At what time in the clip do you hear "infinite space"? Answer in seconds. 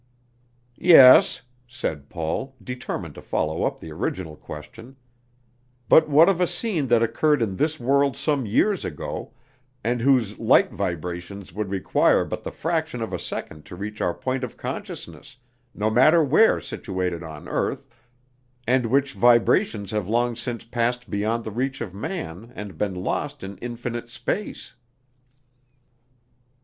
23.59-24.73